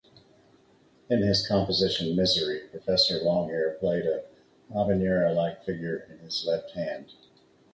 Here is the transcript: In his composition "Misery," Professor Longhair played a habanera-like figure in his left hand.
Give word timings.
In 1.11 1.21
his 1.21 1.47
composition 1.47 2.15
"Misery," 2.15 2.61
Professor 2.71 3.19
Longhair 3.19 3.77
played 3.79 4.07
a 4.07 4.23
habanera-like 4.73 5.63
figure 5.63 6.07
in 6.11 6.25
his 6.25 6.43
left 6.43 6.71
hand. 6.71 7.13